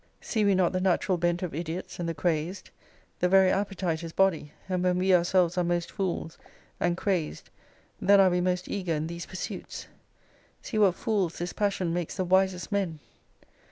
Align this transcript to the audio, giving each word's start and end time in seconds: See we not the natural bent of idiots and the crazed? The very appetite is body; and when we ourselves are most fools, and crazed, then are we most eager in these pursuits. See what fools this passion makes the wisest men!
See 0.19 0.43
we 0.43 0.55
not 0.55 0.73
the 0.73 0.81
natural 0.81 1.19
bent 1.19 1.43
of 1.43 1.53
idiots 1.53 1.99
and 1.99 2.09
the 2.09 2.15
crazed? 2.15 2.71
The 3.19 3.29
very 3.29 3.51
appetite 3.51 4.01
is 4.03 4.11
body; 4.11 4.51
and 4.67 4.83
when 4.83 4.97
we 4.97 5.13
ourselves 5.13 5.59
are 5.59 5.63
most 5.63 5.91
fools, 5.91 6.39
and 6.79 6.97
crazed, 6.97 7.51
then 8.01 8.19
are 8.19 8.31
we 8.31 8.41
most 8.41 8.67
eager 8.67 8.95
in 8.95 9.05
these 9.05 9.27
pursuits. 9.27 9.85
See 10.63 10.79
what 10.79 10.95
fools 10.95 11.37
this 11.37 11.53
passion 11.53 11.93
makes 11.93 12.17
the 12.17 12.25
wisest 12.25 12.71
men! 12.71 12.97